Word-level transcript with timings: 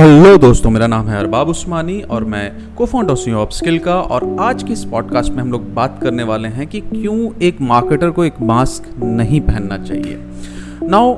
Hello 0.00 0.36
दोस्तों, 0.36 0.70
मेरा 0.70 0.86
नाम 0.86 1.08
है 1.08 1.18
अरबाब 1.18 1.48
उस्मानी 1.48 2.00
और 2.02 2.24
मैं 2.24 2.74
को 2.74 2.86
फाउंडर 2.86 3.14
सी 3.14 3.32
ऑफ़ 3.32 3.50
स्किल 3.50 3.78
का 3.78 3.94
और 3.94 4.36
आज 4.40 4.62
के 4.62 4.72
इस 4.72 4.84
पॉडकास्ट 4.84 5.32
में 5.32 5.42
हम 5.42 5.50
लोग 5.52 5.74
बात 5.74 5.98
करने 6.02 6.22
वाले 6.22 6.48
हैं 6.48 6.66
कि 6.66 6.80
क्यों 6.80 7.28
एक 7.42 7.60
मार्केटर 7.60 8.10
को 8.10 8.24
एक 8.24 8.40
मास्क 8.42 8.88
नहीं 9.02 9.40
पहनना 9.40 9.78
चाहिए। 9.78 10.18
नाउ 10.82 11.14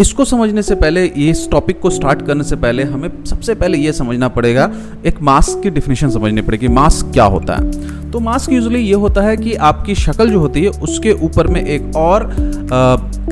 इसको 0.00 0.24
समझने 0.24 0.62
से 0.62 0.74
पहले 0.74 1.04
ये 1.06 1.30
इस 1.30 1.48
टॉपिक 1.50 1.80
को 1.80 1.90
स्टार्ट 1.90 2.22
करने 2.26 2.44
से 2.44 2.56
पहले 2.56 2.82
हमें 2.82 3.24
सबसे 3.24 3.54
पहले 3.54 3.78
ये 3.78 3.92
समझना 3.92 4.28
पड़ेगा, 4.28 4.70
एक 5.06 5.20
मास्क 5.22 5.62
की 5.62 5.70
डिफिनेशन 5.70 6.10
समझनी 6.10 6.42
पड़ेगी 6.42 6.68
मास्क 6.68 7.12
क्या 7.12 7.24
होता 7.24 7.56
है। 7.56 7.85
तो 8.12 8.20
मास्क 8.20 8.52
यूजली 8.52 8.78
ये 8.78 8.94
होता 8.94 9.22
है 9.22 9.36
कि 9.36 9.54
आपकी 9.68 9.94
शक्ल 9.94 10.28
जो 10.30 10.40
होती 10.40 10.62
है 10.64 10.70
उसके 10.82 11.12
ऊपर 11.24 11.46
में 11.46 11.62
एक 11.62 11.96
और 11.96 12.28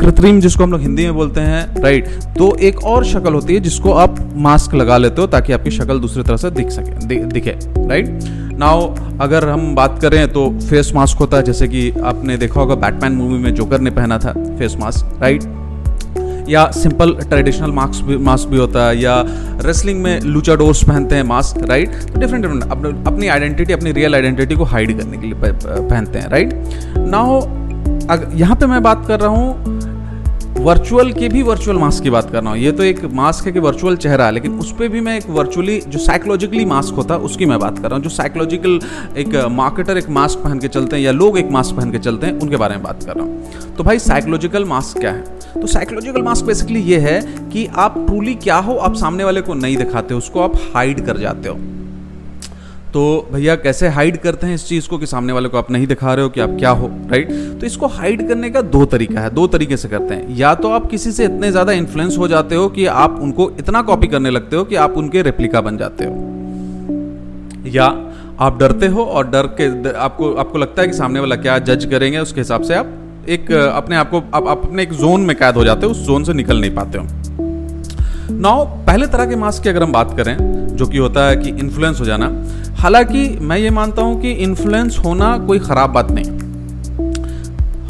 कृत्रिम 0.01 0.41
जिसको 0.41 0.65
हम 0.65 0.73
लोग 0.73 0.81
हिंदी 0.81 1.05
में 1.05 1.15
बोलते 1.15 1.41
हैं 1.41 1.83
राइट 1.83 2.09
तो 2.39 2.55
एक 2.61 2.85
और 2.85 3.05
शक्ल 3.05 3.33
होती 3.35 3.55
है 3.55 3.61
जिसको 3.61 3.93
आप 3.97 4.21
मास्क 4.47 4.75
लगा 4.75 4.97
लेते 4.99 5.21
हो 5.21 5.27
ताकि 5.27 5.53
आपकी 5.53 5.71
शक्ल 5.71 5.99
दूसरी 6.01 6.23
तरह 6.23 6.37
से 6.37 6.51
दिख 6.51 6.71
सके 6.71 7.07
दि, 7.07 7.17
दिखे 7.17 7.59
राइट 7.79 8.09
नाउ 8.59 8.95
अगर 9.21 9.49
हम 9.49 9.75
बात 9.75 10.01
करें 10.03 10.27
तो 10.33 10.49
फेस 10.61 10.93
मास्क 10.95 11.19
होता 11.19 11.37
है 11.37 11.43
जैसे 11.43 11.69
कि 11.69 11.91
आपने 12.05 12.37
देखा 12.37 12.61
होगा 12.61 12.75
बैटमैन 12.79 13.13
मूवी 13.13 13.39
में 13.39 13.55
जोकर 13.55 13.81
ने 13.81 13.91
पहना 13.93 14.19
था 14.19 14.33
फेस 14.59 14.77
मास्क 14.81 15.23
राइट 15.23 15.64
या 16.49 16.67
सिंपल 16.73 17.15
ट्रेडिशनल 17.21 17.71
मास्क 17.73 18.05
भी 18.05 18.17
मास्क 18.25 18.49
भी 18.49 18.59
होता 18.59 18.87
है, 18.89 18.99
या 18.99 19.23
रेसलिंग 19.65 20.03
में 20.03 20.21
लूचाडोर्स 20.23 20.83
पहनते 20.85 21.15
हैं 21.15 21.23
मास्क 21.25 21.65
राइट 21.69 21.91
डिफरेंट 22.19 22.45
डिफरेंट 22.45 23.07
अपनी 23.07 23.29
आइडेंटिटी 23.29 23.73
अपनी 23.73 23.93
रियल 23.93 24.15
आइडेंटिटी 24.15 24.55
को 24.55 24.65
हाइड 24.67 24.99
करने 24.99 25.17
के 25.17 25.27
लिए 25.27 25.53
पहनते 25.55 26.19
हैं 26.19 26.29
राइट 26.31 26.55
ना 26.99 27.19
हो 27.19 27.41
यहाँ 28.35 28.57
पे 28.57 28.67
मैं 28.67 28.83
बात 28.83 29.07
कर 29.09 29.21
रहा 29.21 29.31
हूँ 29.31 29.83
वर्चुअल 30.57 31.13
के 31.13 31.29
भी 31.29 31.43
वर्चुअल 31.43 31.79
मास्क 31.79 32.03
की 32.03 32.11
बात 32.11 32.31
कर 32.31 32.43
रहा 32.43 32.51
हूँ। 32.51 32.59
ये 32.59 32.71
तो 32.73 32.83
एक 32.83 33.05
मास्क 33.13 33.47
है 33.47 33.53
कि 33.53 33.59
वर्चुअल 33.59 33.97
चेहरा 33.97 34.27
है, 34.27 34.33
लेकिन 34.33 34.59
उस 34.59 34.71
पर 34.73 34.89
भी 34.89 35.01
मैं 35.01 35.17
एक 35.19 35.29
वर्चुअली 35.31 35.79
जो 35.81 35.99
साइकोलॉजिकली 35.99 36.65
मास्क 36.65 36.95
होता 36.95 37.15
है, 37.15 37.21
उसकी 37.21 37.47
मैं 37.47 37.59
बात 37.59 37.79
कर 37.79 37.89
रहा 37.89 37.95
हूँ। 37.95 38.03
जो 38.05 38.11
साइकोलॉजिकल 38.11 38.79
एक 39.17 39.35
मार्केटर 39.53 39.99
एक 39.99 40.09
मास्क 40.11 40.39
पहन 40.39 40.59
के 40.59 40.69
चलते 40.69 40.97
हैं, 40.97 41.03
या 41.03 41.13
लोग 41.13 41.39
एक 41.39 41.51
मास्क 41.51 41.77
पहन 41.77 41.91
के 41.93 41.99
चलते 41.99 42.27
हैं, 42.27 42.39
उनके 42.39 42.57
बारे 42.57 42.75
में 42.75 42.85
बात 42.85 43.03
कर 43.03 43.15
रहा 43.15 43.25
हूँ। 43.25 43.75
तो 43.77 43.85
भाई 43.85 43.99
साइकोलॉजिकल 43.99 44.65
मास्क 44.65 44.99
क्या 44.99 45.11
है? 45.11 45.25
तो 45.55 45.67
साइकोलॉजिकल 45.67 46.23
मास्क 46.23 46.45
बेसिकली 46.45 46.81
ये 46.83 46.99
है 47.01 47.21
कि 47.51 47.67
आप 47.67 47.95
ट्रूली 47.99 48.35
क्या 48.37 48.57
हो, 48.57 48.75
आप 48.75 48.95
सामने 48.97 49.25
वाले 49.25 49.41
को 49.41 49.55
नहीं 49.55 49.77
दिखाते, 49.77 50.15
उसको 50.15 50.41
आप 50.41 50.57
हाइड 50.75 51.05
कर 51.07 51.19
जाते 51.19 51.49
हो। 51.49 51.59
तो 52.93 53.29
भैया 53.33 53.55
कैसे 53.57 53.89
हाइड 53.89 54.17
करते 54.17 54.47
हैं 54.47 54.55
इस 54.55 54.67
चीज़ 54.69 54.89
को 54.89 54.99
कि 54.99 55.07
सामने 55.07 55.33
वाले 55.33 55.49
को 55.49 55.59
आप 55.59 55.71
नहीं 55.71 55.87
दिखा 55.87 56.13
रहे 56.15 56.23
हो 56.23 56.31
कि 56.31 56.41
आप 56.41 56.51
क्या 56.59 56.71
हो 56.71 56.91
राइट 57.11 57.31
तो 57.61 57.67
इसको 57.67 57.87
हाइड 57.87 58.27
करने 58.29 58.51
का 58.51 58.61
दो 58.63 58.85
तरीका 58.87 59.21
है, 59.21 59.31
दो 59.31 59.47
तरीके 59.47 59.77
से 59.77 59.89
करते 59.89 60.15
हैं। 60.15 60.37
या 60.37 60.55
तो 60.55 60.71
आप 60.71 60.89
किसी 60.91 61.13
से 61.13 61.25
इतने 61.25 61.51
ज़्यादा 61.51 61.73
इन्फ्लुएंस 61.73 62.19
हो 62.19 62.29
जाते 62.29 62.55
हो 62.55 62.69
कि 62.69 62.87
आप 62.87 63.19
उनको 63.23 63.51
इतना 63.59 63.83
कॉपी 63.83 64.07
करने 64.07 64.31
लगते 64.31 64.57
हो 64.57 64.65
कि 64.65 64.75
आप 64.77 64.97
उनके 64.97 65.23
रेप्लिका 65.23 65.61
बन 65.61 65.79
जाते 65.79 66.05
हो। 66.05 66.13
या 67.69 67.87
आप 68.41 68.59
डरते 68.59 68.87
हो 68.87 69.05
और 69.05 69.29
डर 69.31 69.47
के, 69.61 69.67
आपको 69.91 70.33
आपको 70.35 70.59
लगता 70.59 70.83
है 70.83 70.89
कि 70.89 70.95
सामने 70.95 71.21
वाला 71.21 71.37
क्या 71.37 71.59
जज 71.61 71.85
करेंगे, 71.85 72.19
उसके 72.19 72.41
हिसाब 72.41 72.63
से 72.63 72.75
आप 72.75 73.01
एक 73.29 73.53
अपने 73.53 73.97
आप 73.97 74.11
को 74.11 74.23
आप, 74.35 74.47
अपने 74.49 74.83
एक 74.83 74.93
जोन 74.93 75.21
में 75.21 75.37
कैद 75.37 75.57
हो 75.57 75.65
जाते 75.65 75.87
हो 75.87 75.93
उस 75.93 76.07
जोन 76.07 76.25
से 76.25 76.33
निकल 76.33 76.61
नहीं 76.61 76.75
पाते 76.75 76.99
हो। 76.99 77.05
नाउ 78.33 78.65
पहले 78.87 79.07
तरह 79.07 79.27
के 79.27 79.37
मास्क 79.37 79.63
की 79.63 79.69
अगर 79.69 79.83
हम 79.83 79.93
बात 79.93 80.17
करें 80.17 80.37
जो 80.77 80.87
कि 80.87 80.99
होता 80.99 81.27
है 81.27 81.37
कि 81.37 81.51
इन्फ्लुएंस 81.51 82.01
हो 82.01 82.05
जाना 82.05 82.31
हालाँकि 82.79 83.29
मैं 83.41 83.59
ये 83.59 83.71
मानता 83.71 84.03
हूँ 84.03 84.21
कि 84.21 84.31
इन्फ्लुएंस 84.31 84.99
होना 85.05 85.37
कोई 85.39 85.59
ख़राब 85.59 85.91
बात 85.91 86.11
नहीं। 86.11 86.25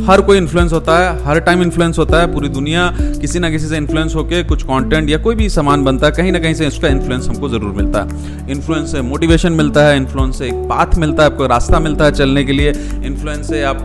हर 0.05 0.21
कोई 0.21 0.37
इन्फ्लुएंस 0.39 0.73
होता 0.73 0.99
है, 0.99 1.25
हर 1.25 1.39
टाइम 1.41 1.63
इन्फ्लुएंस 1.63 1.99
होता 1.99 2.21
है 2.21 2.33
पूरी 2.33 2.49
दुनिया, 2.49 2.91
किसी 3.21 3.39
ना 3.39 3.51
किसी 3.51 3.67
से 3.67 3.77
इन्फ्लुएंस 3.77 4.15
होकर 4.15 4.43
कुछ 4.43 4.63
कंटेंट 4.63 5.11
या 5.11 5.19
कोई 5.19 5.35
भी 5.35 5.49
सामान 5.49 5.85
बनता 5.85 6.07
है, 6.07 6.13
कहीं 6.13 6.33
ना 6.33 6.39
कहीं 6.39 6.55
से 6.55 6.67
उसका 6.67 6.89
इन्फ्लुएंस 6.89 7.29
हमको 7.29 7.49
ज़रूर 7.49 7.73
मिलता 7.73 8.03
है। 8.03 8.51
इन्फ्लुएंस 8.51 8.93
से 8.93 9.03
मोटिवेशन 9.03 9.53
मिलता 9.53 9.87
है 9.87 9.97
इन्फ्लुएंस 9.97 10.39
से 10.39 10.47
एक 10.47 10.55
पाथ 10.71 10.99
मिलता 10.99 11.23
है, 11.23 11.31
आपको 11.31 11.47
रास्ता 11.47 11.81
मिलता 11.81 12.05
है 12.05 12.13
चलने 12.13 12.45
के 12.45 12.53
लिए 12.53 12.73
इन्फ्लुएंस 13.05 13.49
से 13.49 13.63
आप 13.65 13.85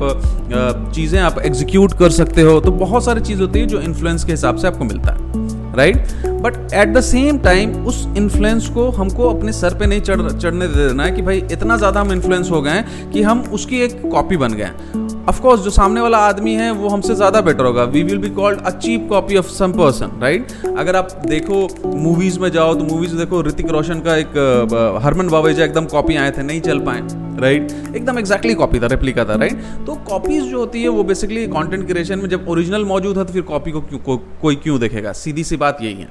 चीज़ें 0.96 1.20
आप 1.22 1.40
एग्जीक्यूट 1.42 1.98
कर 2.00 2.10
सकते 2.12 2.42
हो 2.42 2.60
तो 2.60 2.72
बहुत 2.78 3.06
सारी 3.06 3.22
चीज़ 3.22 3.42
होती 3.42 3.60
है 3.60 3.68
जो 3.68 3.82
इन्फ्लुएंस 3.82 4.24
के 4.24 4.32
हिसाब 4.32 4.58
से 4.58 4.68
आपको 4.68 4.86
मिलता 4.86 5.12
है 5.12 5.78
right 5.78 6.29
but 6.42 6.74
at 6.74 6.94
the 6.94 7.02
same 7.02 7.38
time 7.40 7.74
उस 7.88 8.08
इन्फ्लुएंस 8.18 8.70
को 8.70 8.90
हमको 8.92 9.30
अपने 9.30 9.54
सर 9.54 9.74
पे 9.74 9.86
नहीं 9.86 10.02
चढ़ 10.02 10.22
चढ़ने 10.32 10.68
दे 10.68 10.88
देना 10.88 11.04
है 11.04 11.12
कि 11.12 11.22
भाई 11.22 11.44
इतना 11.52 11.78
ज़्यादा 11.78 12.02
हम 12.02 12.12
इन्फ्लुएंस 12.12 12.52
हो 12.52 12.62
गए 12.62 12.72
हैं 12.72 13.12
कि 13.12 13.22
हम 13.22 13.42
उसकी 13.54 13.80
एक 13.82 14.02
कॉपी 14.12 14.38
बन 14.38 14.54
गए 14.54 14.64
हैं। 14.64 15.08
ऑफकोर्स 15.30 15.62
जो 15.62 15.70
सामने 15.70 16.02
वाला 16.02 16.18
आदमी 16.28 16.54
है 16.56 16.70
वो 16.72 16.90
हमसे 16.90 17.16
ज़्यादा 17.16 17.42
बेटर 17.42 17.66
होगा। 17.66 17.84
We 17.86 18.04
will 18.04 18.18
be 18.18 18.30
called 18.36 18.62
a 18.62 18.70
cheap 18.72 19.08
copy 19.10 19.38
of 19.38 19.48
some 19.48 19.72
person 19.74 20.20
right 20.22 20.52
अगर 20.78 20.96
आप 20.96 21.12
देखो 21.26 21.68
मूवीज़ 21.96 22.40
में 22.40 22.50
जाओ 22.52 22.74
तो 22.76 22.84
मूवीज़ 22.86 23.16
देखो 23.16 23.42
ऋतिक 23.44 23.70
रोशन 23.72 24.00
का 24.00 24.16
एक 24.16 25.00
हरमन 25.04 25.30
बावेजा 25.30 25.64
एकदम 25.64 25.86
कॉपी 25.88 26.16
आए 26.16 26.32
थे 26.32 26.44
नहीं 26.44 26.62
चल 26.62 26.80
पाए 26.80 27.02
राइट 27.40 27.68
right? 27.68 27.96
एकदम 27.96 28.18
एक्जैक्टली 28.20 28.54
कॉपी 28.54 28.80
था 28.80 28.88
रेप्लिका 28.88 29.26
था 29.26 29.36
राइट 29.36 29.52
right? 29.52 29.86
तो 29.86 29.96
कॉपीज 30.10 30.44
जो 30.44 30.58
होती 30.60 30.82
है 30.84 30.90
वो 30.90 31.04
बेसिकली 31.04 31.46
कंटेंट 31.50 31.86
क्रिएशन 31.88 32.20
में 32.20 32.30
जब 32.30 32.50
ओरिजिनल 32.50 32.86
मौजूद 32.86 33.18
है 33.18 33.26
तो 33.26 33.34
फिर 33.34 33.42
कॉपी 33.44 33.72
को 33.72 33.82
क्यों 33.82 34.00
को, 34.00 34.18
कोई 34.42 34.56
क्यों 34.56 34.80
देखेगा? 34.80 35.12
सीधी 35.14 35.44
सी 35.44 35.58
बात 35.58 35.78
यही 35.82 35.94
है। 35.94 36.08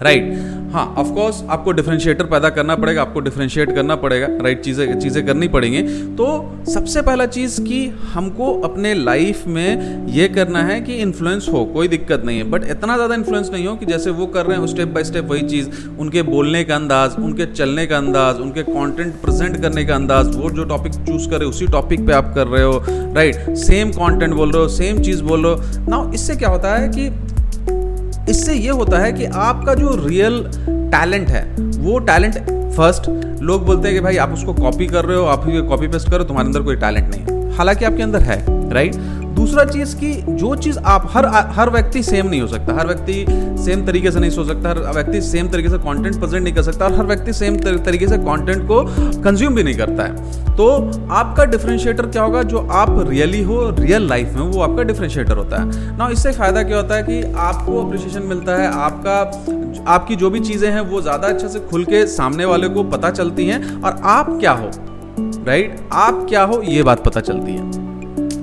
राइट. 0.00 0.32
हाँ 0.72 0.84
ऑफकोर्स 0.98 1.42
आपको 1.50 1.72
डिफ्रेंशिएटर 1.72 2.24
पैदा 2.24 2.48
करना 2.50 2.74
पड़ेगा, 2.76 3.02
आपको 3.02 3.20
डिफ्रेंशिएट 3.20 3.74
करना 3.74 3.94
पड़ेगा 3.96 4.26
राइट? 4.42 4.60
चीज़ें 4.62 4.98
चीज़ें 5.00 5.24
करनी 5.26 5.48
पड़ेंगी 5.48 5.82
तो 6.16 6.26
सबसे 6.68 7.02
पहला 7.02 7.26
चीज़ 7.26 7.60
कि 7.62 7.86
हमको 8.12 8.52
अपने 8.60 8.92
लाइफ 8.94 9.46
में 9.46 10.06
ये 10.08 10.28
करना 10.28 10.62
है 10.64 10.80
कि 10.80 10.94
इन्फ्लुएंस 10.96 11.48
हो, 11.52 11.64
कोई 11.64 11.88
दिक्कत 11.88 12.22
नहीं 12.24 12.38
है 12.38 12.44
बट 12.50 12.64
इतना 12.66 12.96
ज़्यादा 12.96 13.14
इन्फ्लुएंस 13.14 13.50
नहीं 13.52 13.66
हो 13.66 13.74
कि 13.76 13.86
जैसे 13.86 14.10
वो 14.10 14.26
कर 14.28 14.46
रहे 14.46 14.58
हैं 14.58 14.66
स्टेप 14.66 14.88
बाय 14.88 15.04
स्टेप 15.04 15.30
वही 15.30 15.42
चीज़, 15.48 15.68
उनके 15.98 16.22
बोलने 16.24 16.62
का 16.64 16.76
अंदाज, 16.76 17.16
उनके 17.18 17.46
चलने 17.52 17.86
का 17.86 17.96
अंदाज, 17.98 18.40
उनके 18.40 18.62
कॉन्टेंट 18.64 19.14
प्रेजेंट 19.22 19.60
करने 19.62 19.84
का 19.84 19.94
अंदाज, 19.94 20.34
वो 20.36 20.50
जो 20.50 20.64
टॉपिक 20.66 20.92
चूज़ 20.94 21.28
कर 21.30 21.36
रहे 21.36 21.44
हो, 21.44 21.50
उसी 21.50 21.66
टॉपिक 21.68 22.06
पे 22.06 22.12
आप 22.12 22.32
कर 22.34 22.46
रहे 22.46 22.62
हो 22.62 22.82
राइट 23.14 23.54
सेम 23.58 23.92
कॉन्टेंट 23.92 24.34
बोल 24.34 24.52
रहे 24.52 24.62
हो 24.62 24.68
सेम 24.76 25.02
चीज़ 25.02 25.22
बोल 25.22 25.46
रहे 25.46 25.54
हो 25.54 25.86
ना 25.88 26.10
इससे 26.14 26.36
क्या 26.36 26.48
होता 26.48 26.76
है 26.76 26.88
कि 26.88 27.08
इससे 28.28 28.54
ये 28.54 28.70
होता 28.70 28.98
है 28.98 29.12
कि 29.12 29.24
आपका 29.24 29.74
जो 29.74 29.94
रियल 30.06 30.42
टैलेंट 30.92 31.28
है, 31.28 31.42
वो 31.78 31.98
टैलेंट 31.98 32.34
फ़र्स्ट 32.76 33.08
लोग 33.42 33.64
बोलते 33.66 33.88
हैं 33.88 33.96
कि 33.96 34.02
भाई 34.02 34.16
आप 34.16 34.32
उसको 34.32 34.54
कॉपी 34.54 34.86
कर 34.86 35.04
रहे 35.04 35.16
हो, 35.16 35.24
आप 35.24 35.44
ही 35.46 35.60
कॉपी 35.68 35.88
पेस्ट 35.88 36.10
करो 36.10 36.24
तुम्हारे 36.24 36.48
अंदर 36.48 36.62
कोई 36.62 36.76
टैलेंट 36.76 37.08
नहीं 37.08 37.22
है। 37.22 37.56
हालाँकि 37.56 37.84
आपके 37.84 38.02
अंदर 38.02 38.22
है 38.22 38.42
राइट 38.70 38.94
दूसरा 39.38 39.64
चीज़ 39.64 39.94
की 39.96 40.12
जो 40.30 40.54
चीज़ 40.56 40.78
आप 40.86 41.08
हर 41.12 41.26
हर 41.56 41.70
व्यक्ति 41.70 42.02
सेम 42.02 42.26
नहीं 42.26 42.40
हो 42.40 42.46
सकता। 42.46 42.74
हर 42.74 42.86
व्यक्ति 42.86 43.24
सेम 43.64 43.84
तरीके 43.86 44.10
से 44.10 44.20
नहीं 44.20 44.30
सोच 44.30 44.46
सकता, 44.46 44.68
हर 44.68 44.94
व्यक्ति 44.94 45.20
सेम 45.22 45.48
तरीके 45.48 45.68
से 45.68 45.78
कंटेंट 45.78 46.18
प्रेजेंट 46.18 46.42
नहीं 46.42 46.54
कर 46.54 46.62
सकता 46.62 46.84
और 46.84 46.94
हर 46.94 47.06
व्यक्ति 47.06 47.32
सेम 47.32 47.56
तरीके 47.58 48.08
से 48.08 48.18
कंटेंट 48.18 48.66
को 48.68 48.82
कंज्यूम 49.22 49.54
भी 49.54 49.62
नहीं 49.62 49.74
करता 49.74 50.02
है। 50.02 50.56
तो 50.56 50.68
आपका 51.12 51.44
डिफरेंशिएटर 51.46 52.06
क्या 52.06 52.22
होगा? 52.22 52.42
जो 52.44 52.66
आप 52.72 52.94
रियली 53.08 53.42
हो 53.42 53.58
रियल 53.70 54.08
लाइफ 54.08 54.34
में 54.34 54.42
वो 54.42 54.62
आपका 54.62 54.82
डिफरेंशिएटर 54.82 55.36
होता 55.36 55.56
है। 55.56 55.96
ना 55.96 56.08
इससे 56.08 56.32
फ़ायदा 56.32 56.62
क्या 56.62 56.76
होता 56.76 56.94
है 56.94 57.02
कि 57.02 57.22
आपको 57.38 57.84
अप्रिशिएशन 57.84 58.22
मिलता 58.22 58.56
है, 58.56 58.68
आपका, 58.68 59.84
आपकी 59.92 60.16
जो 60.16 60.30
भी 60.30 60.40
चीज़ें 60.40 60.70
हैं, 60.70 60.80
वो 60.80 61.02
ज़्यादा 61.02 61.28
अच्छे 61.28 61.48
से 61.48 61.60
खुल 61.60 61.84
के 61.84 62.06
सामने 62.06 62.44
वाले 62.44 62.68
को 62.68 62.82
पता 62.90 63.10
चलती 63.10 63.46
हैं। 63.46 63.82
और 63.82 64.00
आप 64.04 64.36
क्या 64.40 64.52
हो? 64.52 64.70
राइट 65.46 65.76
आप 65.92 66.26
क्या 66.28 66.42
हो? 66.42 66.62
ये 66.62 66.82
बात 66.82 67.04
पता 67.04 67.20
चलती 67.20 67.52
है। 67.52 67.87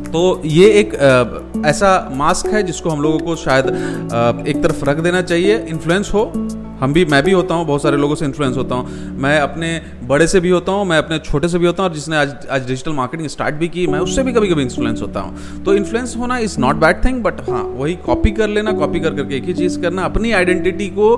तो 0.08 0.42
ये 0.46 0.70
एक 0.80 0.96
आ, 0.96 1.70
ऐसा 1.70 2.10
मास्क 2.16 2.48
है 2.48 2.64
जिसको 2.64 2.90
हम 2.90 3.02
लोगों 3.02 3.20
को 3.20 3.36
शायद 3.38 3.66
आ, 3.66 4.32
एक 4.48 4.64
तरफ़ 4.64 4.84
रख 4.86 4.98
देना 5.00 5.22
चाहिए। 5.24 5.58
इन्फ्लुएंस 5.70 6.12
हो। 6.14 6.32
हम 6.80 6.94
भी 6.94 7.04
मैं 7.06 7.22
भी 7.24 7.32
होता 7.32 7.56
हूँ 7.56 7.66
बहुत 7.66 7.82
सारे 7.82 7.98
लोगों 7.98 8.16
से 8.16 8.26
इन्फ्लुएंस 8.26 8.58
होता 8.58 8.76
हूँ। 8.76 9.14
मैं 9.18 9.40
अपने 9.40 9.70
बड़े 10.04 10.28
से 10.28 10.40
भी 10.40 10.50
होता 10.50 10.72
हूँ 10.72 10.86
मैं 10.86 10.98
अपने 10.98 11.20
छोटे 11.20 11.48
से 11.48 11.60
भी 11.60 11.66
होता 11.66 11.84
हूँ 11.84 11.90
और 11.90 11.96
जिसने 11.96 12.18
आज 12.18 12.36
आज 12.52 12.68
डिजिटल 12.68 12.92
मार्केटिंग 12.94 13.30
स्टार्ट 13.30 13.56
भी 13.56 13.68
की 13.68 13.86
मैं 13.88 14.00
उससे 14.00 14.24
भी 14.24 14.34
कभी 14.34 14.50
कभी 14.50 14.62
इन्फ्लुएंस 14.62 15.02
होता 15.02 15.20
हूँ। 15.20 15.64
तो 15.64 15.74
इन्फ्लुएंस 15.74 16.16
होना 16.18 16.38
is 16.38 16.60
not 16.60 16.76
bad 16.76 17.04
thing 17.06 17.24
but 17.24 17.42
हाँ 17.50 17.64
वही 17.64 17.96
कॉपी 18.06 18.32
कर 18.32 18.48
लेना 18.50 18.72
कॉपी 18.74 19.00
कर 19.00 19.16
करके 19.16 19.36
एक 19.36 19.46
ही 19.46 19.54
चीज़ 19.54 19.80
करना 19.82 20.06
अपनी 20.06 20.32
आइडेंटिटी 20.32 20.88
को 20.90 21.16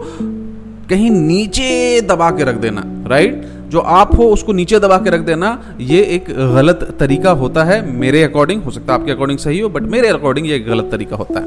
कहीं 0.89 1.09
नीचे 1.11 2.01
दबा 2.01 2.29
के 2.31 2.43
रख 2.43 2.55
देना 2.57 2.83
राइट 3.07 3.41
जो 3.69 3.79
आप 3.79 4.15
हो, 4.17 4.23
उसको 4.23 4.53
नीचे 4.53 4.79
दबा 4.79 4.97
के 4.97 5.09
रख 5.09 5.19
देना। 5.19 5.49
ये 5.79 6.01
एक 6.01 6.25
गलत 6.55 6.87
तरीका 6.99 7.31
होता 7.31 7.63
है। 7.63 7.81
मेरे 7.91 8.23
अकॉर्डिंग 8.23 8.63
हो 8.63 8.71
सकता 8.71 8.93
है 8.93 8.99
आपके 8.99 9.11
अकॉर्डिंग 9.11 9.39
सही 9.39 9.59
हो 9.59 9.69
बट 9.69 9.81
मेरे 9.81 10.07
अकॉर्डिंग 10.07 10.47
ये 10.47 10.55
एक 10.55 10.67
गलत 10.67 10.89
तरीका 10.91 11.15
होता 11.15 11.39
है। 11.39 11.45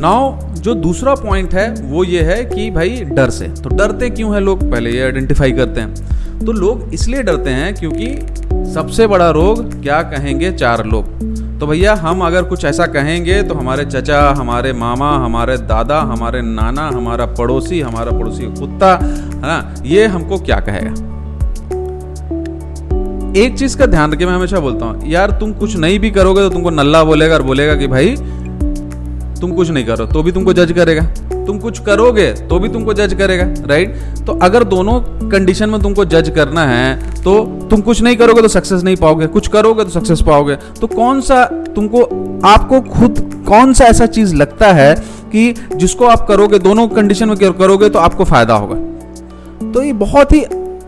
नाउ 0.00 0.38
जो 0.54 0.74
दूसरा 0.74 1.14
पॉइंट 1.14 1.54
है, 1.54 1.82
वो 1.82 2.04
ये 2.04 2.22
है 2.22 2.44
कि 2.44 2.70
भाई 2.70 2.90
डर 2.90 3.30
से। 3.30 3.48
तो 3.48 3.76
डरते 3.76 4.10
क्यों 4.10 4.34
है 4.34 4.40
लोग? 4.40 4.70
पहले 4.70 4.90
ये 4.90 5.02
आइडेंटिफाई 5.02 5.52
करते 5.52 5.80
हैं। 5.80 6.44
तो 6.44 6.52
लोग 6.52 6.94
इसलिए 6.94 7.22
डरते 7.22 7.50
हैं 7.50 7.74
क्योंकि 7.74 8.70
सबसे 8.72 9.06
बड़ा 9.06 9.30
रोग 9.30 9.82
क्या 9.82 10.02
कहेंगे? 10.02 10.52
चार 10.52 10.84
लोग। 10.86 11.36
तो 11.60 11.66
भैया, 11.66 11.94
हम 11.94 12.20
अगर 12.20 12.42
कुछ 12.42 12.64
ऐसा 12.64 12.86
कहेंगे 12.86 13.42
तो 13.42 13.54
हमारे 13.54 13.84
चचा, 13.84 14.20
हमारे 14.38 14.72
मामा, 14.72 15.10
हमारे 15.16 15.56
दादा, 15.58 16.00
हमारे 16.02 16.42
नाना, 16.42 16.86
हमारा 16.88 17.26
पड़ोसी 17.38 17.80
हमारा 17.80 18.18
पड़ोसी 18.18 18.44
कुत्ता, 18.60 18.94
है 18.94 19.40
ना? 19.42 19.74
ये 19.84 20.06
हमको 20.06 20.38
क्या 20.38 20.60
कहेगा? 20.60 20.90
एक 23.36 23.58
चीज़ 23.58 23.76
का 23.78 23.86
ध्यान 23.86 24.12
रखिए, 24.12 24.26
मैं 24.26 24.34
हमेशा 24.34 24.60
बोलता 24.60 24.86
हूँ, 24.86 25.06
यार, 25.06 25.30
तुम 25.30 25.52
कुछ 25.52 25.76
नहीं 25.76 25.98
भी 25.98 26.10
करोगे 26.10 26.42
तो 26.42 26.50
तुमको 26.50 26.70
नल्ला 26.70 27.04
बोलेगा 27.04 27.34
और 27.34 27.42
बोलेगा 27.42 27.74
कि, 27.74 27.86
भाई, 27.86 28.16
तुम 29.40 29.52
कुछ 29.52 29.70
नहीं 29.70 29.84
करो 29.84 30.06
तो 30.06 30.22
भी 30.22 30.32
तुमको 30.32 30.52
जज 30.52 30.72
करेगा। 30.72 31.02
तुम 31.48 31.58
कुछ 31.58 31.78
करोगे 31.78 32.26
तो 32.48 32.58
भी 32.58 32.68
तुमको 32.68 32.94
जज 32.94 33.14
करेगा 33.14 33.44
राइट 33.66 33.96
तो 34.26 34.38
अगर 34.42 34.64
दोनों 34.64 35.00
कंडीशन 35.30 35.70
में 35.70 35.80
तुमको 35.82 36.04
जज 36.04 36.28
करना 36.34 36.64
है 36.66 37.22
तो 37.22 37.44
तुम 37.70 37.80
कुछ 37.80 38.02
नहीं 38.02 38.16
करोगे 38.16 38.42
तो 38.42 38.48
सक्सेस 38.48 38.82
नहीं 38.82 38.96
पाओगे। 38.96 39.26
कुछ 39.26 39.48
करोगे 39.48 39.84
तो 39.84 39.90
सक्सेस 39.90 40.22
पाओगे। 40.22 40.56
तो 40.80 40.86
कौन 40.86 41.20
सा 41.20 41.44
तुमको, 41.74 42.02
आपको 42.44 42.80
खुद 42.90 43.44
कौन 43.48 43.72
सा 43.72 43.84
ऐसा 43.84 44.06
चीज़ 44.06 44.34
लगता 44.34 44.72
है 44.72 44.94
कि 45.32 45.54
जिसको 45.74 46.06
आप 46.06 46.26
करोगे, 46.28 46.58
दोनों 46.58 46.86
कंडीशन 46.88 47.28
में 47.28 47.36
करोगे 47.52 47.88
तो 47.88 47.98
आपको 47.98 48.24
फ़ायदा 48.24 48.54
होगा? 48.54 48.74
तो 49.72 49.82
ये 49.82 49.92
बहुत 49.94 50.32
ही 50.32 50.44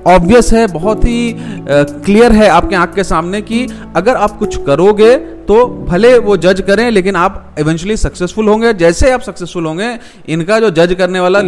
ऑब्वियस 0.06 0.52
है, 0.52 0.66
बहुत 0.68 1.04
ही 1.04 1.34
क्लियर 1.68 2.32
है 2.32 2.48
आपके 2.48 2.76
आँख 2.76 2.94
के 2.94 3.04
सामने 3.04 3.40
कि 3.42 3.66
अगर 3.96 4.16
आप 4.16 4.38
कुछ 4.38 4.56
करोगे 4.66 5.16
तो 5.16 5.64
भले 5.88 6.16
वो 6.18 6.36
जज 6.36 6.60
करें, 6.60 6.90
लेकिन 6.90 7.16
आप 7.16 7.56
इवेंचुअली 7.58 7.96
सक्सेसफुल 7.96 8.48
होंगे। 8.48 8.72
जैसे 8.74 9.10
आप 9.10 9.20
सक्सेसफुल 9.20 9.66
होंगे, 9.66 9.88
इनका 10.28 10.58
जो 10.60 10.70
जज 10.70 10.94
करने 10.98 11.20
वाला 11.20 11.40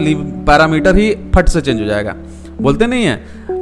पैरामीटर 0.47 0.97
ही 0.97 1.11
फट 1.35 1.49
से 1.49 1.61
चेंज 1.61 1.81
हो 1.81 1.87
जाएगा। 1.87 2.15
बोलते 2.61 2.87
नहीं 2.87 3.05
है, 3.05 3.15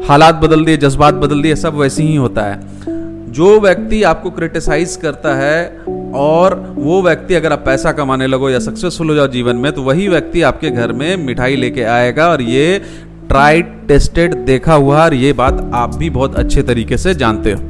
हालात 0.08 0.34
बदल 0.34 0.64
दिए, 0.64 0.76
जज्बात 0.76 1.14
बदल 1.16 1.42
दिए, 1.42 1.56
सब 1.56 1.74
वैसे 1.74 2.02
ही 2.02 2.16
होता 2.16 2.42
है। 2.42 2.88
जो 3.32 3.58
व्यक्ति 3.60 4.02
आपको 4.02 4.30
क्रिटिसाइज 4.30 4.96
करता 4.96 5.34
है, 5.34 5.68
और 6.14 6.54
वो 6.76 7.02
व्यक्ति 7.02 7.34
अगर 7.34 7.52
आप 7.52 7.62
पैसा 7.66 7.92
कमाने 7.92 8.26
लगो 8.26 8.50
या 8.50 8.58
सक्सेसफुल 8.58 9.08
हो 9.08 9.14
जाओ 9.14 9.28
जीवन 9.28 9.56
में 9.56 9.70
तो 9.72 9.82
वही 9.82 10.08
व्यक्ति 10.08 10.42
आपके 10.42 10.70
घर 10.70 10.92
में 10.92 11.16
मिठाई 11.16 11.56
लेके 11.56 11.82
आएगा, 11.82 12.28
और 12.28 12.42
ये 12.42 12.82
ट्राइड 13.30 13.88
टेस्टेड 13.88 14.34
देखा 14.34 14.74
हुआ 14.74 15.04
और 15.04 15.14
ये 15.14 15.32
बात 15.32 15.70
आप 15.74 15.96
भी 15.96 16.10
बहुत 16.10 16.36
अच्छे 16.36 16.62
तरीके 16.62 16.96
से 16.96 17.14
जानते 17.14 17.52
हो। 17.52 17.60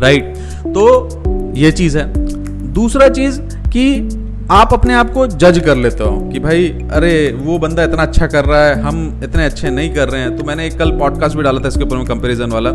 राइट? 0.00 0.36
तो 0.66 1.08
ये 1.56 1.72
चीज़ 1.72 1.98
है। 1.98 2.12
दूसरा 2.72 3.08
चीज़ 3.08 3.40
कि 3.40 4.08
आप 4.50 4.72
अपने 4.72 4.94
आप 4.94 5.10
को 5.10 5.26
जज 5.26 5.62
कर 5.66 5.76
लेते 5.76 6.04
हो 6.04 6.30
कि 6.32 6.38
भाई, 6.38 6.68
अरे, 6.68 7.38
वो 7.42 7.58
बंदा 7.58 7.82
इतना 7.82 8.02
अच्छा 8.02 8.26
कर 8.26 8.44
रहा 8.44 8.64
है, 8.64 8.82
हम 8.82 9.20
इतने 9.24 9.44
अच्छे 9.44 9.70
नहीं 9.70 9.94
कर 9.94 10.08
रहे 10.08 10.20
हैं। 10.20 10.36
तो 10.36 10.44
मैंने 10.44 10.66
एक 10.66 10.78
कल 10.78 10.90
पॉडकास्ट 10.90 11.36
भी 11.36 11.42
डाला 11.42 11.60
था 11.60 11.68
इसके 11.68 11.82
ऊपर 11.84 11.96
में 11.96 12.06
कंपैरिजन 12.06 12.50
वाला, 12.50 12.70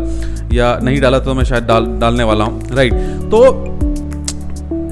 या 0.52 0.78
नहीं 0.82 1.00
डाला 1.00 1.18
तो 1.18 1.34
मैं 1.34 1.44
शायद 1.44 1.64
डाल, 1.64 1.86
डालने 1.86 2.24
वाला 2.24 2.44
हूँ। 2.44 2.62
राइट? 2.74 2.94
तो 3.34 3.68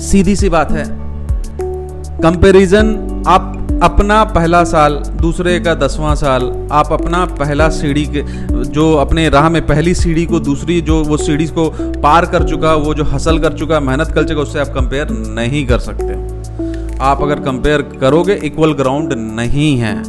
सीधी 0.01 0.37
सी 0.37 0.49
बात 0.49 0.73
है। 0.73 0.85
कंपैरिजन 2.21 2.85
आप 3.27 3.62
अपना 3.83 4.23
पहला 4.25 4.63
साल, 4.65 4.95
दूसरे 5.21 5.59
का 5.61 5.75
दसवां 5.75 6.15
साल, 6.17 6.43
आप 6.73 6.93
अपना 6.93 7.25
पहला 7.39 7.69
सीढ़ी 7.69 8.05
के, 8.07 8.23
जो 8.65 8.93
अपने 8.95 9.29
राह 9.29 9.49
में 9.49 9.61
पहली 9.67 9.95
सीढ़ी 9.95 10.25
को, 10.27 10.41
दूसरी 10.41 10.81
जो 10.81 11.03
वो 11.05 11.17
सीढ़ी 11.17 11.47
को 11.49 11.69
पार 12.03 12.27
कर 12.27 12.49
चुका, 12.49 12.75
वो 12.75 12.95
जो 12.95 13.05
हसल 13.05 13.39
कर 13.39 13.53
चुका, 13.53 13.81
मेहनत 13.81 14.13
कर 14.13 14.29
चुका, 14.29 14.41
उससे 14.41 14.61
आप 14.61 14.69
कंपेयर 14.75 15.11
नहीं 15.11 15.67
कर 15.67 15.79
सकते। 15.79 16.21
आप 17.03 17.23
अगर 17.23 17.41
कंपेयर 17.41 17.83
करोगे 18.01 18.35
इक्वल 18.45 18.73
ग्राउंड 18.73 19.13
नहीं 19.13 19.77
है। 19.79 20.03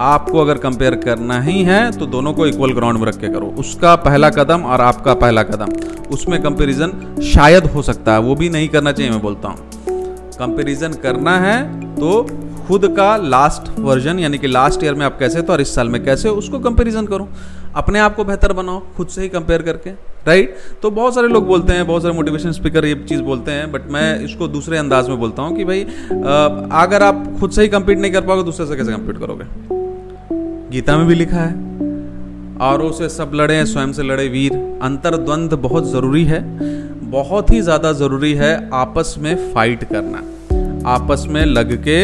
आपको 0.00 0.38
अगर 0.38 0.58
कंपेयर 0.58 0.94
करना 0.96 1.40
ही 1.40 1.62
है 1.62 1.80
तो 1.92 2.06
दोनों 2.06 2.32
को 2.32 2.46
इक्वल 2.46 2.72
ग्राउंड 2.72 2.98
में 2.98 3.06
रख 3.06 3.16
के 3.16 3.28
करो। 3.28 3.54
उसका 3.58 3.94
पहला 4.00 4.30
कदम 4.30 4.62
और 4.64 4.80
आपका 4.80 5.14
पहला 5.16 5.42
कदम। 5.42 5.72
उसमें 6.10 6.42
कंपेरिजन 6.42 6.92
शायद 7.24 7.66
हो 7.66 7.82
सकता 7.82 8.12
है, 8.12 8.20
वो 8.20 8.34
भी 8.34 8.48
नहीं 8.48 8.68
करना 8.68 8.92
चाहिए, 8.92 9.10
मैं 9.12 9.20
बोलता 9.22 9.48
हूँ। 9.48 9.56
कंपेरिजन 10.38 10.92
करना 11.02 11.38
है 11.38 11.58
तो 11.96 12.22
खुद 12.70 12.86
का 12.96 13.16
लास्ट 13.18 13.68
वर्जन 13.80 14.18
यानी 14.18 14.38
कि 14.38 14.46
लास्ट 14.46 14.82
ईयर 14.84 14.94
में 14.94 15.04
आप 15.06 15.18
कैसे 15.18 15.40
तो 15.42 15.52
और 15.52 15.60
इस 15.60 15.74
साल 15.74 15.88
में 15.88 16.02
कैसे 16.04 16.28
हो 16.28 16.34
उसको 16.36 16.58
कंपैरिजन 16.60 17.06
करो। 17.06 17.28
अपने 17.76 17.98
आप 18.00 18.14
को 18.16 18.24
बेहतर 18.24 18.52
बनाओ, 18.52 18.82
खुद 18.96 19.08
से 19.08 19.22
ही 19.22 19.28
कंपेयर 19.28 19.62
करके 19.62 19.90
राइट 20.26 20.54
तो 20.82 20.90
बहुत 20.90 21.14
सारे 21.14 21.28
लोग 21.28 21.46
बोलते 21.46 21.72
हैं, 21.72 21.86
बहुत 21.86 22.02
सारे 22.02 22.14
मोटिवेशन 22.14 22.52
स्पीकर 22.52 22.84
ये 22.84 22.94
चीज़ 23.08 23.22
बोलते 23.22 23.50
हैं 23.50 23.70
बट 23.72 23.90
मैं 23.90 24.20
इसको 24.24 24.48
दूसरे 24.48 24.78
अंदाज 24.78 25.08
में 25.08 25.18
बोलता 25.18 25.42
हूँ 25.42 25.56
कि 25.56 25.64
भाई 25.64 25.82
अगर 26.76 27.02
आप 27.02 27.24
खुद 27.40 27.50
से 27.50 27.62
ही 27.62 27.68
कंपीट 27.68 27.98
नहीं 27.98 28.12
कर 28.12 28.20
पाओगे, 28.22 28.42
दूसरे 28.44 28.66
से 28.66 28.76
कैसे 28.76 28.92
कंपीट 28.92 29.18
करोगे? 29.18 29.44
गीता 30.70 30.96
में 30.98 31.06
भी 31.06 31.14
लिखा 31.14 31.36
है, 31.38 31.52
और 32.62 32.92
से 32.94 33.08
सब 33.10 33.30
लड़े 33.34 33.64
स्वयं 33.66 33.92
से 33.92 34.02
लड़े 34.04 34.28
वीर। 34.28 34.52
अंतर्द्वंद 34.82 35.54
बहुत 35.60 35.90
ज़रूरी 35.90 36.24
है, 36.24 36.42
बहुत 37.10 37.50
ही 37.50 37.60
ज़्यादा 37.62 37.92
ज़रूरी 37.94 38.32
है 38.34 38.58
आपस 38.76 39.14
में 39.18 39.34
फाइट 39.54 39.84
करना। 39.84 40.22
आपस 40.88 41.24
में 41.28 41.44
लग 41.46 41.72
के 41.82 41.98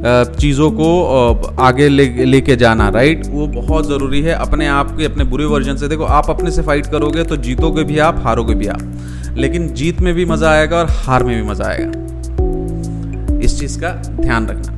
चीज़ों 0.00 0.70
को 0.70 1.56
आगे 1.60 1.88
ले, 1.88 2.06
लेके 2.24 2.56
जाना 2.56 2.88
राइट 2.88 3.26
वो 3.26 3.46
बहुत 3.46 3.86
ज़रूरी 3.88 4.20
है 4.22 4.34
अपने 4.34 4.66
आप 4.68 4.96
के, 4.96 5.04
अपने 5.04 5.24
बुरे 5.24 5.44
वर्जन 5.44 5.76
से। 5.76 5.88
देखो, 5.88 6.04
आप 6.04 6.30
अपने 6.30 6.50
से 6.50 6.62
फाइट 6.62 6.86
करोगे 6.86 7.24
तो 7.24 7.36
जीतोगे 7.38 7.84
भी 7.84 7.98
आप, 7.98 8.20
हारोगे 8.24 8.54
भी 8.54 8.66
आप। 8.66 9.36
लेकिन 9.36 9.68
जीत 9.74 10.00
में 10.00 10.12
भी 10.14 10.24
मज़ा 10.24 10.50
आएगा 10.50 10.76
और 10.76 10.86
हार 10.90 11.24
में 11.24 11.36
भी 11.36 11.48
मज़ा 11.50 11.66
आएगा। 11.66 13.38
इस 13.38 13.58
चीज़ 13.60 13.78
का 13.80 13.92
ध्यान 14.12 14.46
रखना। 14.46 14.76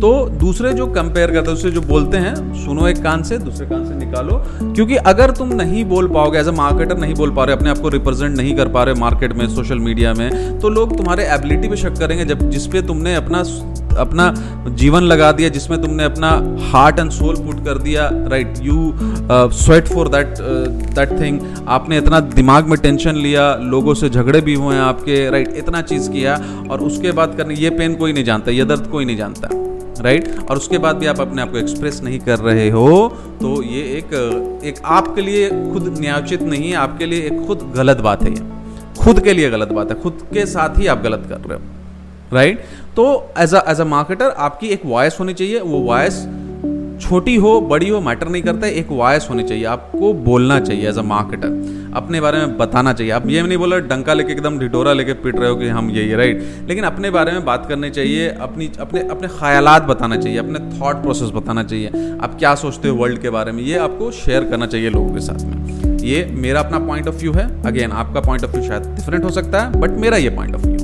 तो 0.00 0.08
दूसरे 0.30 0.72
जो 0.72 0.86
कंपेयर 0.86 1.30
करते 1.32 1.50
हैं 1.50 1.70
जो 1.72 1.80
बोलते 1.82 2.16
हैं, 2.16 2.34
सुनो 2.56 2.86
एक 2.88 3.02
कान 3.02 3.22
से, 3.22 3.38
दूसरे 3.38 3.66
कान 3.66 3.84
से 3.84 3.94
निकालो। 3.96 4.36
क्योंकि 4.64 4.96
अगर 4.96 5.30
तुम 5.30 5.52
नहीं 5.54 5.84
बोल 5.84 6.08
पाओगे 6.08 6.38
एज 6.38 6.48
अ 6.48 6.52
मार्केटर 6.52 6.98
नहीं 6.98 7.14
बोल 7.14 7.30
पा 7.30 7.44
रहे, 7.44 7.56
अपने 7.56 7.70
आप 7.70 7.78
को 7.78 7.88
रिप्रेजेंट 7.88 8.36
नहीं 8.36 8.54
कर 8.56 8.68
पा 8.68 8.82
रहे 8.82 8.94
मार्केट 9.00 9.32
में 9.32 9.46
सोशल 9.48 9.78
मीडिया 9.80 10.14
में 10.14 10.58
तो 10.60 10.68
लोग 10.68 10.96
तुम्हारे 10.96 11.24
एबिलिटी 11.28 11.68
पे 11.68 11.76
शक 11.76 11.98
करेंगे, 11.98 12.24
जब 12.24 12.48
जिसपे 12.50 12.82
तुमने 12.82 13.14
अपना 13.14 13.42
अपना 13.98 14.32
जीवन 14.68 15.02
लगा 15.02 15.30
दिया 15.32 15.48
जिसमें 15.48 15.80
तुमने 15.82 16.04
अपना 16.04 16.30
हार्ट 16.70 16.98
एंड 16.98 17.10
सोल 17.10 17.36
पुट 17.36 17.64
कर 17.64 17.78
दिया 17.78 18.08
right 18.12 18.54
you 18.62 18.92
sweat 19.54 19.88
for 19.88 20.08
that 20.08 20.34
that 20.94 21.20
thing 21.20 21.40
आपने 21.68 21.98
इतना 21.98 22.20
दिमाग 22.20 22.66
में 22.66 22.78
टेंशन 22.78 23.16
लिया 23.16 23.54
लोगों 23.54 23.94
से 23.94 24.10
झगड़े 24.10 24.40
भी 24.40 24.54
हुए 24.54 24.74
हैं 24.74 24.82
आपके 24.82 25.30
राइट 25.30 25.46
right, 25.46 25.58
इतना 25.58 25.82
चीज़ 25.82 26.10
किया 26.10 26.36
और 26.70 26.80
उसके 26.80 27.12
बाद 27.12 27.34
करने 27.36 27.54
ये 27.54 27.70
पेन 27.70 27.94
कोई 27.94 28.12
नहीं 28.12 28.24
जानता 28.24 28.50
ये 28.50 28.64
दर्द 28.64 28.86
कोई 28.86 29.04
नहीं 29.04 29.16
जानता 29.16 29.48
राइट 30.02 30.28
right? 30.28 30.50
और 30.50 30.56
उसके 30.56 30.78
बाद 30.78 30.96
भी 30.96 31.06
आप 31.06 31.20
अपने 31.20 31.42
आप 31.42 31.50
को 31.50 31.58
एक्सप्रेस 31.58 32.00
नहीं 32.02 32.18
कर 32.18 32.38
रहे 32.38 32.68
हो 32.70 33.16
तो 33.40 33.62
ये 33.62 33.82
एक 33.98 34.14
एक 34.64 34.74
आपके 34.84 35.22
लिए 35.22 35.48
खुद 35.48 35.94
न्यायोचित 36.00 36.42
नहीं 36.42 36.70
है 36.70 36.76
आपके 36.76 37.06
लिए 37.06 37.26
एक 37.26 37.46
खुद 37.46 37.72
गलत 37.76 38.00
बात 38.00 38.22
है 38.22 38.30
ये। 38.30 38.48
खुद 39.00 39.20
के 39.20 39.32
लिए 39.32 39.50
गलत 39.50 39.68
बात 39.68 39.90
है 39.90 40.00
खुद 40.00 40.18
के 40.32 40.46
साथ 40.46 40.78
ही 40.78 40.86
आप 40.86 41.02
गलत 41.02 41.26
कर 41.28 41.48
रहे 41.48 41.58
हो 41.58 41.64
राइट 42.32 42.64
तो 42.96 43.32
एज 43.38 43.54
एज 43.54 43.80
अ 43.80 43.84
मार्केटर 43.84 44.30
आपकी 44.38 44.68
एक 44.68 44.82
वॉयस 44.86 45.16
होनी 45.20 45.34
चाहिए। 45.34 45.60
वो 45.60 45.78
वॉयस 45.78 46.26
छोटी 47.02 47.34
हो, 47.36 47.60
बड़ी 47.60 47.88
हो 47.88 48.00
मैटर 48.00 48.28
नहीं 48.28 48.42
करता 48.42 48.66
है। 48.66 48.72
एक 48.72 48.90
वॉयस 48.90 49.26
होनी 49.30 49.42
चाहिए। 49.42 49.64
आपको 49.64 50.12
बोलना 50.14 50.58
चाहिए 50.60 50.88
एज 50.88 50.98
अ 50.98 51.02
मार्केटर 51.02 51.92
अपने 51.96 52.20
बारे 52.20 52.38
में 52.38 52.56
बताना 52.58 52.92
चाहिए। 52.92 53.12
आप 53.12 53.28
ये 53.28 53.42
नहीं 53.42 53.58
बोला 53.58 53.78
डंका 53.92 54.14
लेके 54.14 54.32
एकदम 54.32 54.58
ढिटोरा 54.58 54.92
लेके 54.92 55.12
पिट 55.22 55.38
रहे 55.38 55.48
हो 55.50 55.56
कि 55.56 55.68
हम 55.68 55.90
यही 55.90 56.14
राइट 56.14 56.44
लेकिन 56.68 56.84
अपने 56.84 57.10
बारे 57.10 57.32
में 57.32 57.44
बात 57.44 57.66
करनी 57.68 57.90
चाहिए। 57.90 58.28
अपनी, 58.28 58.70
अपने 58.80 59.08
अपने 59.08 59.28
ख्यालात 59.28 59.82
बताना 59.82 60.16
चाहिए। 60.16 60.38
अपने 60.38 60.58
थॉट 60.80 61.02
प्रोसेस 61.02 61.30
बताना 61.30 61.64
चाहिए। 61.64 61.88
आप 62.22 62.36
क्या 62.38 62.54
सोचते 62.54 62.88
हो 62.88 62.96
वर्ल्ड 62.96 63.18
के 63.18 63.30
बारे 63.30 63.52
में? 63.52 63.62
ये 63.62 63.78
आपको 63.78 64.10
शेयर 64.10 64.44
करना 64.44 64.66
चाहिए 64.66 64.90
लोगों 64.90 65.14
के 65.14 65.20
साथ 65.20 65.44
में। 65.44 65.98
ये 66.00 66.24
मेरा 66.32 66.60
अपना 66.60 66.78
पॉइंट 66.78 67.08
ऑफ़ 67.08 67.16
व्यू 67.16 67.32
है। 67.32 67.48
अगेन 67.66 67.92
आपका 67.92 68.20
पॉइंट 68.20 68.44
ऑफ़ 68.44 68.50
व्यू 68.50 68.68
शायद 68.68 68.94
डिफरेंट 68.96 69.24
हो 69.24 69.30
सकता 69.30 69.62
है 69.62 69.80
बट 69.80 69.98
मेरा 69.98 70.16
ये 70.16 70.30
पॉइंट 70.30 70.54
ऑफ़ 70.54 70.66
व्यू 70.66 70.79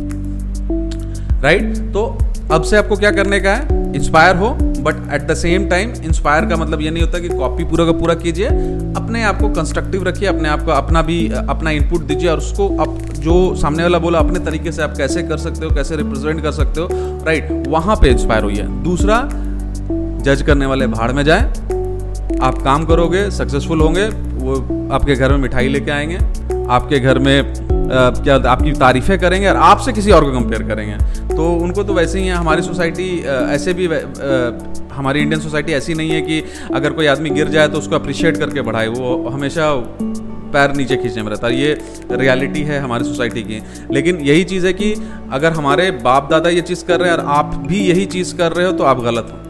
राइट 1.43 1.77
तो 1.93 2.07
अब 2.53 2.63
से 2.63 2.77
आपको 2.77 2.97
क्या 2.97 3.11
करने 3.11 3.41
का 3.41 3.51
है? 3.51 3.95
इंस्पायर 3.95 4.37
हो 4.37 4.49
but 4.83 5.13
at 5.15 5.23
the 5.23 5.35
same 5.35 5.67
time 5.69 5.93
inspire 6.05 6.45
का 6.47 6.57
मतलब 6.57 6.81
ये 6.81 6.91
नहीं 6.91 7.03
होता 7.03 7.19
कि 7.19 7.29
कॉपी 7.29 7.65
पूरा 7.65 7.85
का 7.85 7.93
पूरा 7.93 8.15
कीजिए। 8.15 8.47
अपने 8.47 9.23
आप 9.23 9.41
को 9.41 9.49
कंस्ट्रक्टिव 9.49 10.05
रखिए, 10.05 10.29
अपने 10.29 10.49
आप 10.49 10.63
को 10.63 10.71
अपना 10.71 11.03
भी, 11.03 11.29
अपना 11.49 11.71
इनपुट 11.71 12.03
दीजिए 12.03 12.31
और 12.31 12.39
उसको 12.39 12.69
अब 12.77 12.99
जो 13.19 13.55
सामने 13.57 13.83
वाला 13.83 13.99
बोला, 13.99 14.19
अपने 14.19 14.39
तरीके 14.39 14.73
से 14.73 14.83
आप 14.83 14.97
कैसे 14.97 15.23
कर 15.23 15.39
सकते 15.39 15.67
हो, 15.67 15.75
कैसे 15.75 15.97
रिप्रेजेंट 15.97 16.43
कर 16.43 16.53
सकते 16.53 16.81
हो 16.81 16.89
राइट 17.27 17.67
वहाँ 17.69 17.97
पे 17.97 18.09
इंस्पायर 18.09 18.45
हुई 18.45 18.57
है 18.57 18.83
दूसरा 18.83 19.23
जज 20.25 20.43
करने 20.43 20.67
वाले 20.67 20.87
भाड़ 20.87 21.13
में 21.13 21.25
जाए। 21.25 21.43
आप 22.43 22.63
काम 22.65 22.85
करोगे 22.85 23.31
सक्सेसफुल 23.31 23.81
होंगे, 23.81 24.07
वो 24.07 24.55
आपके 24.93 25.15
घर 25.15 25.31
में 25.31 25.39
मिठाई 25.39 25.69
लेके 25.69 25.91
आएँगे, 25.91 26.17
आपके 26.71 27.01
घर 27.01 27.19
में 27.19 27.66
क्या 27.89 28.37
आपकी 28.51 28.73
तारीफें 28.75 29.19
करेंगे 29.19 29.49
और 29.49 29.57
आपसे 29.57 29.93
किसी 29.93 30.11
और 30.11 30.25
को 30.25 30.31
कंपेयर 30.31 30.63
करेंगे? 30.63 30.95
तो 31.37 31.53
उनको 31.55 31.83
तो 31.85 31.95
वैसे 31.95 32.21
ही 32.21 32.27
है, 32.27 32.35
हमारी 32.35 32.63
सोसाइटी 32.63 33.09
ऐसे 33.27 33.75
भी 33.75 33.87
हमारी 34.93 35.21
इंडियन 35.21 35.41
सोसाइटी 35.41 35.73
ऐसी 35.73 35.95
नहीं 35.95 36.11
है 36.11 36.21
कि 36.23 36.43
अगर 36.75 36.93
कोई 36.93 37.07
आदमी 37.07 37.31
गिर 37.31 37.49
जाए 37.49 37.69
तो 37.69 37.79
उसको 37.79 37.95
अप्रिशिएट 37.95 38.37
करके 38.37 38.63
बढ़ाए, 38.63 38.87
वो 38.89 39.29
हमेशा 39.29 39.73
पैर 40.53 40.73
नीचे 40.77 40.97
खींचने 40.97 41.23
में 41.23 41.31
रहता 41.31 41.47
है। 41.47 41.61
ये 41.61 41.73
रियलिटी 42.13 42.63
है 42.63 42.79
हमारी 42.81 43.05
सोसाइटी 43.05 43.43
की। 43.43 43.63
लेकिन 43.91 44.21
यही 44.23 44.45
चीज़ 44.45 44.67
है 44.67 44.73
कि 44.73 44.93
अगर 45.33 45.53
हमारे 45.53 45.91
बाप 46.03 46.31
दादा 46.31 46.51
ये 46.51 46.61
चीज़ 46.63 46.85
कर 46.85 47.01
रहे 47.01 47.11
हैं 47.11 47.17
और 47.17 47.25
आप 47.31 47.55
भी 47.67 47.81
यही 47.81 48.07
चीज़ 48.07 48.37
कर 48.37 48.53
रहे 48.53 48.67
हो 48.67 48.73
तो 48.73 48.85
आप 48.85 49.01
गलत 49.01 49.29
हो। 49.33 49.46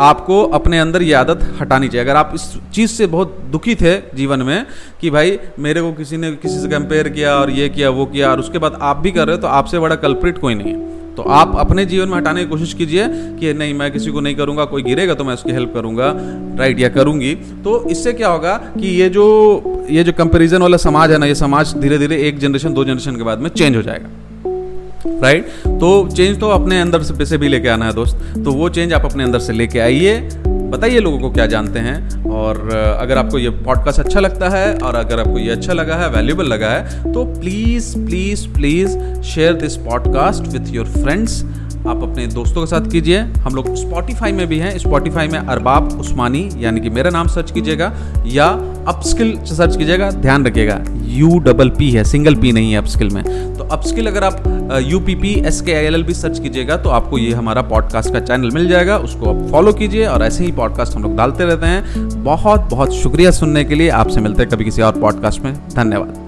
आपको 0.00 0.42
अपने 0.54 0.78
अंदर 0.78 1.02
ये 1.02 1.12
आदत 1.14 1.40
हटानी 1.60 1.88
चाहिए। 1.88 2.04
अगर 2.04 2.16
आप 2.16 2.32
इस 2.34 2.42
चीज़ 2.74 2.90
से 2.90 3.06
बहुत 3.06 3.38
दुखी 3.52 3.74
थे 3.74 3.96
जीवन 4.14 4.42
में 4.42 4.66
कि 5.00 5.10
भाई 5.10 5.38
मेरे 5.58 5.80
को 5.80 5.92
किसी 5.92 6.16
ने 6.16 6.30
किसी 6.36 6.58
से 6.58 6.68
कंपेयर 6.68 7.08
किया 7.08 7.34
और 7.36 7.50
ये 7.50 7.68
किया, 7.68 7.90
वो 7.90 8.06
किया 8.06 8.30
और 8.30 8.40
उसके 8.40 8.58
बाद 8.58 8.78
आप 8.82 8.96
भी 8.96 9.10
कर 9.10 9.26
रहे 9.26 9.36
हो 9.36 9.42
तो 9.42 9.48
आपसे 9.48 9.78
बड़ा 9.78 9.96
कल्प्रिट 9.96 10.38
कोई 10.38 10.54
नहीं 10.54 10.72
है। 10.72 10.96
तो 11.16 11.22
आप 11.32 11.54
अपने 11.58 11.84
जीवन 11.86 12.08
में 12.08 12.16
हटाने 12.16 12.44
की 12.44 12.48
कोशिश 12.48 12.74
कीजिए 12.74 13.06
कि 13.40 13.52
नहीं, 13.54 13.74
मैं 13.74 13.90
किसी 13.92 14.10
को 14.10 14.20
नहीं 14.20 14.34
करूँगा, 14.34 14.64
कोई 14.64 14.82
गिरेगा 14.82 15.14
तो 15.14 15.24
मैं 15.24 15.34
उसकी 15.34 15.52
हेल्प 15.52 15.72
करूँगा 15.74 16.12
राइट 16.58 16.80
या 16.80 16.88
करूँगी। 16.90 17.34
तो 17.64 17.82
इससे 17.90 18.12
क्या 18.12 18.28
होगा 18.28 18.56
कि 18.56 18.94
ये 19.00 19.08
जो 19.08 19.26
ये 19.90 20.04
जो 20.04 20.12
कंपेरिजन 20.14 20.62
वाला 20.62 20.76
समाज 20.78 21.10
है 21.10 21.18
ना, 21.18 21.26
ये 21.26 21.34
समाज 21.34 21.74
धीरे 21.76 21.98
धीरे 21.98 22.22
एक 22.28 22.38
जनरेशन 22.38 22.74
दो 22.74 22.84
जनरेशन 22.84 23.16
के 23.16 23.22
बाद 23.22 23.38
में 23.38 23.50
चेंज 23.50 23.76
हो 23.76 23.82
जाएगा। 23.82 24.08
राइट 25.22 25.46
तो 25.70 26.08
चेंज 26.08 26.38
तो 26.40 26.48
अपने 26.50 26.80
अंदर 26.80 27.02
से 27.02 27.26
से 27.26 27.38
भी 27.38 27.48
लेके 27.48 27.68
आना 27.68 27.86
है 27.86 27.92
दोस्त। 27.92 28.16
तो 28.44 28.52
वो 28.52 28.68
चेंज 28.68 28.92
आप 28.92 29.04
अपने 29.04 29.24
अंदर 29.24 29.38
से 29.38 29.52
लेके 29.52 29.78
आइए। 29.78 30.18
बताइए 30.46 31.00
लोगों 31.00 31.18
को 31.18 31.30
क्या 31.30 31.46
जानते 31.46 31.78
हैं। 31.78 32.24
और 32.30 32.58
अगर 33.00 33.18
आपको 33.18 33.38
ये 33.38 33.50
पॉडकास्ट 33.50 34.00
अच्छा 34.00 34.20
लगता 34.20 34.48
है 34.48 34.74
और 34.74 34.94
अगर 34.94 35.20
आपको 35.20 35.38
ये 35.38 35.50
अच्छा 35.50 35.72
लगा 35.72 35.94
है 35.96 36.08
वैल्यूबल 36.10 36.44
लगा 36.44 36.70
है 36.70 37.12
तो 37.12 37.24
please 37.40 37.94
please 37.98 38.48
please 38.48 38.98
share 39.24 39.52
this 39.52 39.76
podcast 39.76 40.52
with 40.52 40.74
your 40.74 40.86
friends 40.86 41.42
आप 41.78 42.02
अपने 42.02 42.26
दोस्तों 42.26 42.60
के 42.60 42.66
साथ 42.66 42.90
कीजिए। 42.90 43.18
हम 43.18 43.54
लोग 43.54 43.74
स्पॉटिफाई 43.76 44.32
में 44.32 44.46
भी 44.46 44.58
हैं। 44.58 44.76
स्पॉटिफाई 44.78 45.28
में 45.28 45.38
अरबाब 45.38 45.92
उस्मानी, 46.00 46.48
यानी 46.58 46.80
कि 46.80 46.90
मेरा 46.90 47.10
नाम 47.10 47.26
सर्च 47.26 47.50
कीजिएगा, 47.50 47.92
या 48.26 48.46
अपस्किल 48.88 49.36
सर्च 49.46 49.76
कीजिएगा। 49.76 50.10
ध्यान 50.10 50.46
रखिएगा 50.46 50.82
यू 51.08 51.38
डबल 51.38 51.68
पी 51.68 51.90
है। 51.90 52.04
सिंगल 52.04 52.34
पी 52.34 52.52
नहीं 52.52 52.72
है 52.72 52.78
अपस्किल 52.78 53.10
में। 53.10 53.22
अपस्किल 53.72 54.06
अगर 54.06 54.24
आप 54.24 54.82
you 54.86 55.00
P 55.00 55.14
P 55.14 55.32
S 55.46 55.60
K 55.60 55.72
I 55.72 55.84
L 55.84 55.94
L 55.94 56.02
भी 56.02 56.14
सर्च 56.14 56.38
कीजिएगा 56.38 56.76
तो 56.76 56.90
आपको 56.90 57.18
ये 57.18 57.32
हमारा 57.32 57.62
पॉडकास्ट 57.62 58.12
का 58.12 58.20
चैनल 58.20 58.50
मिल 58.50 58.68
जाएगा। 58.68 58.96
उसको 58.98 59.30
आप 59.30 59.50
फॉलो 59.50 59.72
कीजिए 59.72 60.06
और 60.06 60.22
ऐसे 60.22 60.44
ही 60.44 60.52
पॉडकास्ट 60.52 60.96
हम 60.96 61.02
लोग 61.02 61.16
डालते 61.16 61.44
रहते 61.44 61.66
हैं। 61.66 62.08
बहुत 62.24 62.68
बहुत 62.70 62.92
शुक्रिया 62.92 63.30
सुनने 63.30 63.64
के 63.64 63.74
लिए। 63.74 63.88
आपसे 63.90 64.20
मिलते 64.20 64.42
हैं 64.42 64.50
कभी 64.50 64.64
किसी 64.64 64.82
और 64.82 65.00
पॉडकास्ट 65.00 65.40
में। 65.40 65.54
धन्यवाद। 65.68 66.27